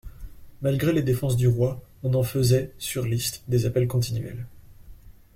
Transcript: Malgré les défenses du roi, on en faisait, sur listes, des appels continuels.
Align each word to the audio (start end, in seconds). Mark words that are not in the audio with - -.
Malgré 0.63 0.93
les 0.93 1.03
défenses 1.03 1.37
du 1.37 1.47
roi, 1.47 1.79
on 2.01 2.15
en 2.15 2.23
faisait, 2.23 2.73
sur 2.79 3.05
listes, 3.05 3.43
des 3.47 3.67
appels 3.67 3.85
continuels. 3.87 4.47